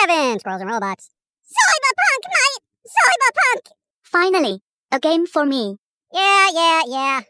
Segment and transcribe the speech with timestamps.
[0.00, 1.10] 47 Squirrels and Robots.
[1.44, 2.62] Cyberpunk, mate!
[2.88, 3.72] Cyberpunk!
[4.02, 5.76] Finally, a game for me.
[6.10, 7.20] Yeah, yeah, yeah.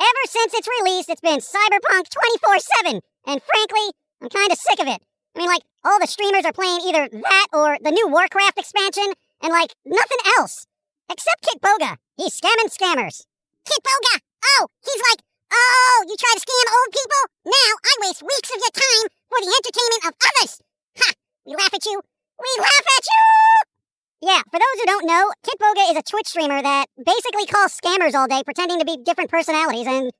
[0.00, 3.00] Ever since its release, it's been Cyberpunk 24 7.
[3.26, 3.86] And frankly,
[4.20, 5.00] I'm kind of sick of it.
[5.36, 9.06] I mean, like, all the streamers are playing either that or the new Warcraft expansion,
[9.40, 10.66] and like, nothing else.
[11.08, 11.96] Except Kitboga.
[12.16, 13.22] He's scamming scammers.
[13.64, 14.18] Kitboga!
[14.58, 17.22] Oh, he's like, oh, you try to scam old people?
[17.46, 20.60] Now I waste weeks of your time for the entertainment of others.
[20.98, 21.12] Ha!
[21.46, 22.02] We laugh at you.
[22.38, 24.28] We laugh at you!
[24.28, 28.14] Yeah, for those who don't know, Kitboga is a Twitch streamer that basically calls scammers
[28.14, 30.10] all day, pretending to be different personalities, and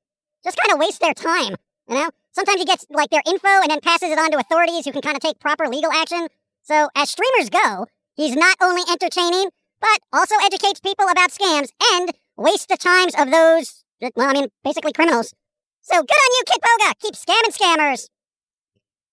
[0.45, 1.57] just kind of wastes their time.
[1.89, 2.11] You know?
[2.33, 5.03] Sometimes he gets like their info and then passes it on to authorities who can
[5.03, 6.29] kind of take proper legal action.
[6.63, 12.13] So, as streamers go, he's not only entertaining, but also educates people about scams and
[12.37, 15.35] wastes the times of those, well, I mean, basically criminals.
[15.83, 16.93] So good on you, Kitboga!
[17.01, 18.09] Keep scamming scammers!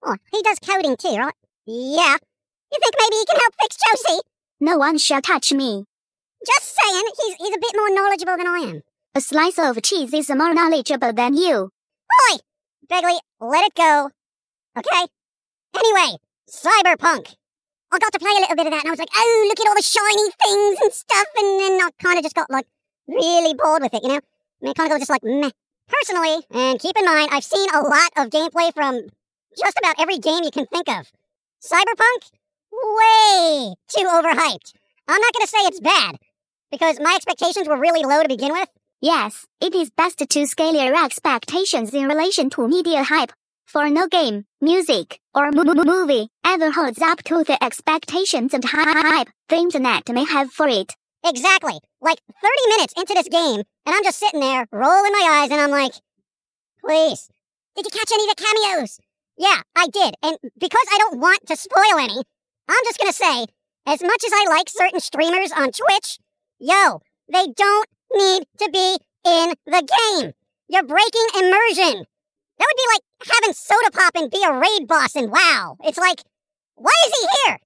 [0.03, 1.33] Oh, he does coding too, right?
[1.65, 2.17] Yeah.
[2.73, 4.21] You think maybe he can help fix Josie?
[4.59, 5.85] No one shall touch me.
[6.45, 8.81] Just saying, he's, he's a bit more knowledgeable than I am.
[9.13, 11.69] A slice of cheese is more knowledgeable than you.
[12.31, 12.37] Oi!
[12.89, 14.09] Begley, let it go.
[14.75, 15.05] Okay?
[15.77, 16.17] Anyway,
[16.49, 17.35] Cyberpunk.
[17.91, 19.59] I got to play a little bit of that and I was like, oh, look
[19.59, 21.27] at all the shiny things and stuff.
[21.37, 22.65] And then I kind of just got like
[23.07, 24.15] really bored with it, you know?
[24.15, 25.51] I mean, kind of just like meh.
[25.87, 29.09] Personally, and keep in mind, I've seen a lot of gameplay from
[29.57, 31.11] just about every game you can think of.
[31.61, 32.31] Cyberpunk?
[32.83, 34.73] Way too overhyped.
[35.07, 36.17] I'm not going to say it's bad,
[36.69, 38.67] because my expectations were really low to begin with.
[39.01, 43.31] Yes, it is best to scale your expectations in relation to media hype.
[43.65, 48.63] For no game, music, or mo- mo- movie ever holds up to the expectations and
[48.65, 50.93] hy- hype the internet may have for it.
[51.25, 51.79] Exactly.
[52.01, 55.61] Like 30 minutes into this game, and I'm just sitting there, rolling my eyes, and
[55.61, 55.93] I'm like,
[56.85, 57.29] please,
[57.75, 58.99] did you catch any of the cameos?
[59.37, 60.15] Yeah, I did.
[60.21, 62.21] And because I don't want to spoil any,
[62.67, 63.45] I'm just gonna say,
[63.85, 66.19] as much as I like certain streamers on Twitch,
[66.59, 67.01] yo,
[67.31, 70.33] they don't need to be in the game.
[70.69, 72.05] You're breaking immersion.
[72.57, 75.77] That would be like having Sodapoppin be a raid boss and WoW.
[75.83, 76.23] It's like,
[76.75, 77.59] why is he here?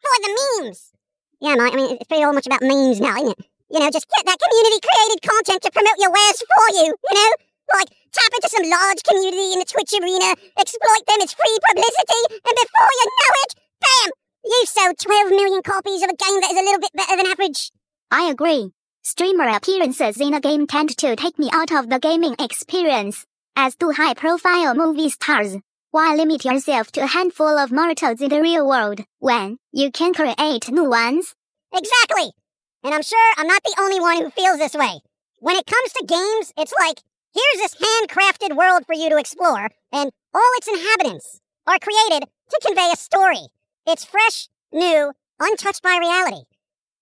[0.00, 0.92] For the memes.
[1.40, 3.46] Yeah, I mean, it's pretty all much about memes now, isn't it?
[3.70, 7.14] You know, just get that community created content to promote your wares for you, you
[7.14, 7.30] know?
[7.72, 12.22] Like, tap into some large community in the Twitch arena, exploit them as free publicity,
[12.34, 14.19] and before you know it, bam!
[14.44, 17.26] You've sold 12 million copies of a game that is a little bit better than
[17.26, 17.70] average.
[18.10, 18.72] I agree.
[19.02, 23.76] Streamer appearances in a game tend to take me out of the gaming experience, as
[23.76, 25.56] do high profile movie stars.
[25.90, 30.14] Why limit yourself to a handful of mortals in the real world when you can
[30.14, 31.34] create new ones?
[31.74, 32.32] Exactly!
[32.82, 35.00] And I'm sure I'm not the only one who feels this way.
[35.38, 37.02] When it comes to games, it's like,
[37.34, 42.60] here's this handcrafted world for you to explore, and all its inhabitants are created to
[42.64, 43.48] convey a story.
[43.86, 46.44] It's fresh, new, untouched by reality.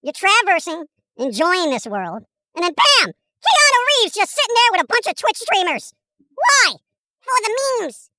[0.02, 0.84] You're traversing,
[1.16, 2.22] enjoying this world,
[2.54, 3.12] and then bam!
[3.12, 5.92] Keanu Reeves just sitting there with a bunch of Twitch streamers.
[6.34, 6.74] Why?
[7.20, 8.10] For the memes.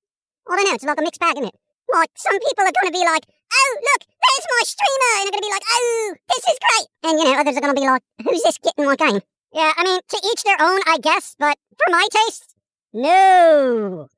[0.48, 1.54] I don't know, it's like a mixed bag, isn't it?
[1.92, 5.48] Like, some people are gonna be like, oh, look, there's my streamer, and they're gonna
[5.48, 6.86] be like, oh, this is great.
[7.02, 9.20] And, you know, others are gonna be like, who's this getting my game?
[9.52, 12.54] Yeah, I mean, to each their own, I guess, but for my taste,
[12.92, 14.08] no.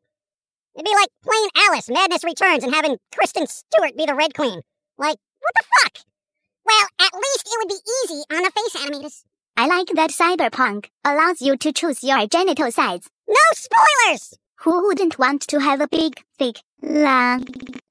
[0.75, 4.63] It'd be like playing Alice, Madness Returns, and having Kristen Stewart be the Red Queen.
[4.97, 5.99] Like, what the fuck?
[6.65, 9.25] Well, at least it would be easy on the face animators.
[9.57, 13.09] I like that Cyberpunk allows you to choose your genital size.
[13.29, 14.35] No spoilers!
[14.61, 17.41] Who wouldn't want to have a big, thick, long?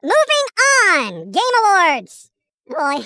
[0.02, 0.48] Moving
[0.90, 1.32] on!
[1.32, 2.32] Game Awards!
[2.68, 3.06] Boy.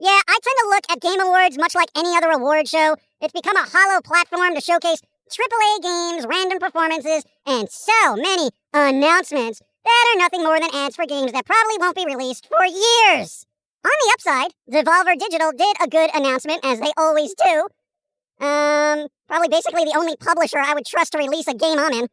[0.00, 2.96] Yeah, I tend to look at Game Awards much like any other award show.
[3.20, 5.00] It's become a hollow platform to showcase
[5.32, 11.06] AAA games, random performances, and so many announcements that are nothing more than ads for
[11.06, 13.46] games that probably won't be released for years.
[13.84, 17.66] On the upside, Devolver Digital did a good announcement, as they always do.
[18.44, 22.08] Um, probably basically the only publisher I would trust to release a game I'm in.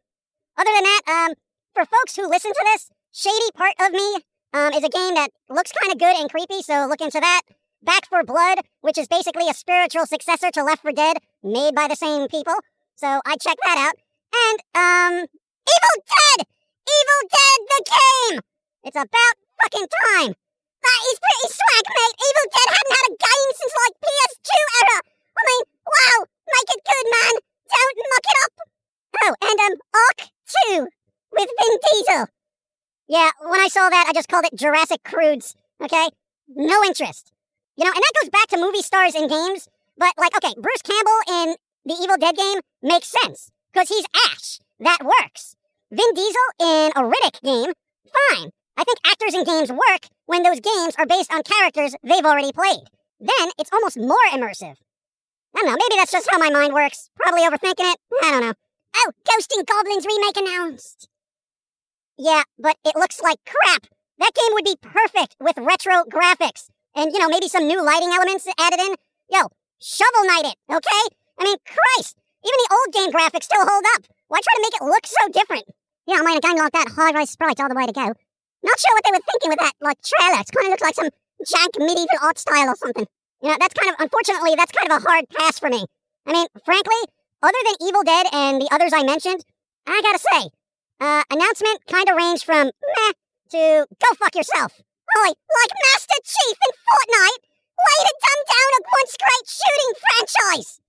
[0.56, 1.34] Other than that, um,
[1.74, 4.16] for folks who listen to this, Shady Part of Me
[4.52, 7.42] um, is a game that looks kind of good and creepy, so look into that.
[7.82, 11.88] Back 4 Blood, which is basically a spiritual successor to Left 4 Dead, made by
[11.88, 12.54] the same people.
[13.00, 13.96] So I checked that out.
[14.28, 16.44] And, um, Evil Dead!
[16.84, 18.36] Evil Dead the Game!
[18.84, 20.36] It's about fucking time!
[20.36, 22.16] That is pretty swag, mate!
[22.20, 24.96] Evil Dead hadn't had a game since, like, PS2 era!
[25.32, 26.18] I mean, wow!
[26.44, 27.34] Make it good, man!
[27.72, 28.52] Don't muck it up!
[29.16, 30.20] Oh, and, um, Ark
[30.68, 30.88] 2
[31.32, 32.28] with Vin Diesel.
[33.08, 36.10] Yeah, when I saw that, I just called it Jurassic Crudes, okay?
[36.52, 37.32] No interest.
[37.78, 39.70] You know, and that goes back to movie stars in games.
[39.96, 44.60] But like, okay, Bruce Campbell in the Evil Dead game makes sense because he's Ash.
[44.78, 45.56] That works.
[45.90, 47.72] Vin Diesel in a Riddick game,
[48.04, 48.50] fine.
[48.76, 52.52] I think actors in games work when those games are based on characters they've already
[52.52, 52.86] played.
[53.18, 54.76] Then it's almost more immersive.
[55.54, 57.10] I don't know, maybe that's just how my mind works.
[57.16, 57.98] Probably overthinking it.
[58.22, 58.54] I don't know.
[58.96, 61.08] Oh, Ghosts 'n Goblins remake announced.
[62.16, 63.86] Yeah, but it looks like crap.
[64.18, 66.68] That game would be perfect with retro graphics.
[66.94, 68.94] And, you know, maybe some new lighting elements added in.
[69.30, 69.48] Yo,
[69.80, 71.16] shovel knight it, okay?
[71.40, 74.04] I mean, Christ, even the old game graphics still hold up.
[74.28, 75.64] Why try to make it look so different?
[76.06, 78.12] Yeah, I mean, a game like that high-res sprites all the way to go.
[78.62, 80.40] Not sure what they were thinking with that, like, trailer.
[80.40, 81.10] It kind of looks like some
[81.40, 83.06] jank medieval art style or something.
[83.42, 85.86] You know, that's kind of, unfortunately, that's kind of a hard pass for me.
[86.26, 87.00] I mean, frankly,
[87.42, 89.40] other than Evil Dead and the others I mentioned,
[89.86, 90.50] I gotta say,
[91.00, 93.12] uh, announcement kind of ranged from meh
[93.56, 94.76] to go fuck yourself.
[95.16, 97.42] Holy, like Master Chief in Fortnite,
[97.80, 100.80] way to dumb down a once great shooting franchise.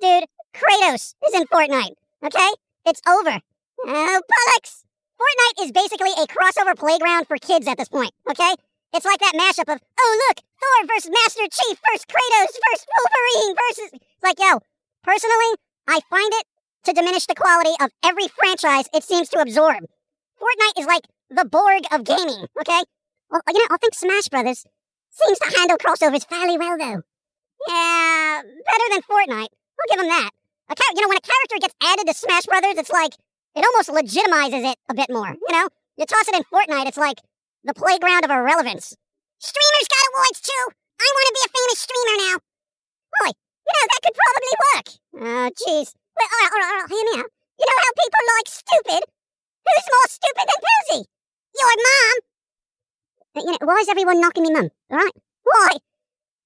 [0.00, 0.24] Dude,
[0.54, 1.94] Kratos is in Fortnite,
[2.24, 2.50] okay?
[2.86, 3.40] It's over.
[3.86, 4.84] Oh, bollocks!
[5.18, 8.54] Fortnite is basically a crossover playground for kids at this point, okay?
[8.92, 13.56] It's like that mashup of, oh look, Thor versus Master Chief versus Kratos versus Wolverine
[13.56, 13.90] versus.
[13.92, 14.60] It's like, yo,
[15.02, 15.56] personally,
[15.88, 16.46] I find it
[16.84, 19.84] to diminish the quality of every franchise it seems to absorb.
[20.40, 22.82] Fortnite is like the Borg of gaming, okay?
[23.30, 24.66] Well, you know, I think Smash Brothers
[25.10, 27.02] seems to handle crossovers fairly well, though.
[27.68, 29.48] Yeah, better than Fortnite.
[29.80, 30.30] I'll give them that.
[30.70, 33.12] A char- you know, when a character gets added to Smash Brothers, it's like
[33.54, 35.28] it almost legitimizes it a bit more.
[35.28, 37.20] You know, you toss it in Fortnite, it's like
[37.64, 38.96] the playground of irrelevance.
[39.38, 40.64] Streamers got awards too.
[41.00, 42.36] I want to be a famous streamer now.
[43.20, 44.86] Boy, you know that could probably work.
[45.20, 45.88] Oh, jeez.
[46.16, 47.30] Well, all right, all right, all right, hear me out.
[47.60, 49.02] You know how people like stupid?
[49.64, 51.00] Who's more stupid than Posey?
[51.54, 52.16] Your mom.
[53.36, 54.70] You know, why is everyone knocking me mum?
[54.90, 55.70] All right, why?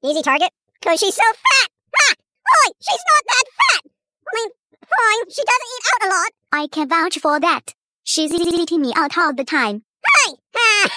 [0.05, 0.51] Easy target.
[0.83, 1.69] Cause she's so fat.
[2.49, 3.83] Oi, she's not that fat.
[3.85, 4.51] I mean,
[4.89, 6.33] fine, she doesn't eat out a lot.
[6.53, 7.75] I can vouch for that.
[8.05, 9.83] She's eating me out all the time.
[10.07, 10.35] Hey!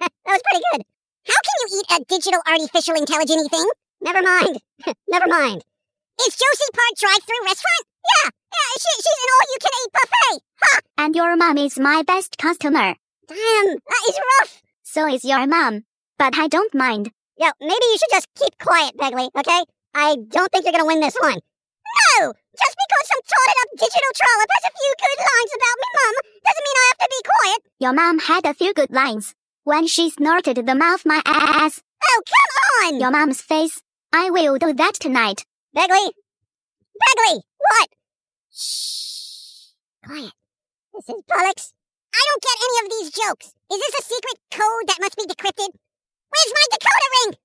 [0.00, 0.84] that was pretty good.
[1.28, 3.66] How can you eat a digital artificial intelligence thing?
[4.00, 4.58] Never mind.
[5.08, 5.62] Never mind.
[6.26, 7.84] Is Josie Park drive-through restaurant?
[8.04, 10.42] Yeah, yeah, she, she's an all-you-can-eat buffet.
[10.62, 10.80] Ha!
[10.98, 12.94] And your mom is my best customer.
[13.28, 14.62] Damn, that is rough.
[14.82, 15.84] So is your mom.
[16.18, 17.12] But I don't mind.
[17.38, 19.64] Yo, maybe you should just keep quiet, Begley, okay?
[19.94, 21.38] I don't think you're gonna win this one.
[21.38, 22.32] No!
[22.32, 26.14] Just because some totted up digital trollop has a few good lines about me mum
[26.44, 27.60] doesn't mean I have to be quiet.
[27.80, 29.34] Your mom had a few good lines.
[29.64, 31.82] When she snorted the mouth my ass.
[32.02, 33.00] Oh, come on!
[33.00, 33.82] Your mom's face.
[34.12, 35.44] I will do that tonight.
[35.76, 36.10] Begley!
[37.02, 37.40] Begley!
[37.58, 37.88] What?
[38.52, 39.74] Shh.
[40.04, 40.32] Quiet.
[40.94, 41.72] This is bollocks.
[42.14, 43.46] I don't get any of these jokes.
[43.70, 45.70] Is this a secret code that must be decrypted?
[46.30, 47.38] Where's my decoder ring?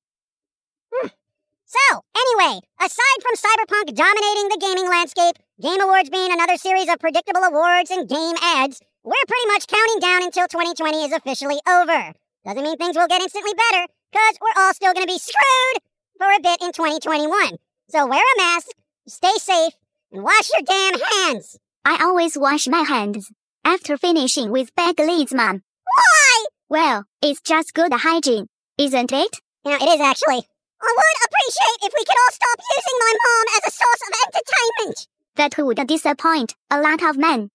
[1.75, 6.99] So, anyway, aside from Cyberpunk dominating the gaming landscape, Game Awards being another series of
[6.99, 12.13] predictable awards and game ads, we're pretty much counting down until 2020 is officially over.
[12.45, 15.81] Doesn't mean things will get instantly better, because we're all still going to be screwed
[16.17, 17.57] for a bit in 2021.
[17.89, 18.67] So wear a mask,
[19.07, 19.73] stay safe,
[20.13, 21.57] and wash your damn hands.
[21.83, 23.31] I always wash my hands
[23.65, 25.63] after finishing with Begley's mom.
[25.83, 26.45] Why?
[26.69, 28.47] Well, it's just good hygiene,
[28.77, 29.41] isn't it?
[29.65, 30.47] You know, it is actually.
[30.81, 34.13] I would appreciate if we could all stop using my mom as a source of
[34.25, 35.07] entertainment.
[35.35, 37.49] That would disappoint a lot of men.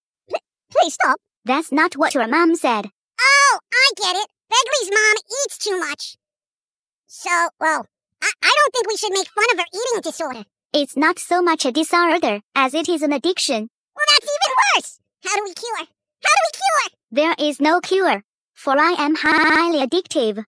[0.71, 1.19] Please stop.
[1.45, 2.91] That's not what your mom said.
[3.21, 4.29] Oh, I get it.
[4.51, 6.17] Begley's mom eats too much.
[7.07, 7.87] So, well,
[8.23, 10.45] I, I don't think we should make fun of her eating disorder.
[10.73, 13.69] It's not so much a disorder as it is an addiction.
[13.97, 15.01] Well, that's even worse.
[15.25, 15.77] How do we cure?
[15.77, 16.99] How do we cure?
[17.11, 18.23] There is no cure,
[18.55, 20.45] for I am highly addictive.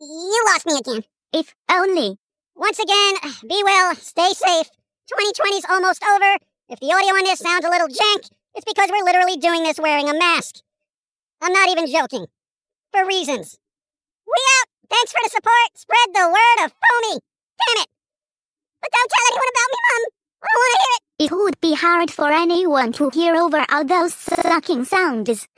[0.00, 1.04] You lost me again.
[1.32, 2.18] If only.
[2.54, 3.14] Once again,
[3.48, 4.68] be well, stay safe.
[5.10, 6.36] 2020's almost over.
[6.68, 9.78] If the audio on this sounds a little jank, it's because we're literally doing this
[9.78, 10.56] wearing a mask.
[11.40, 12.26] I'm not even joking.
[12.92, 13.58] For reasons.
[14.26, 14.68] We out!
[14.90, 15.70] Thanks for the support!
[15.74, 17.20] Spread the word of foamy!
[17.58, 17.88] Damn it!
[18.82, 20.04] But don't tell anyone about me, Mum!
[20.42, 21.02] I don't want to hear it!
[21.24, 25.48] It would be hard for anyone to hear over all those sucking sounds.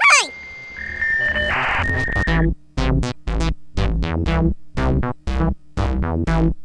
[6.05, 6.64] Hey!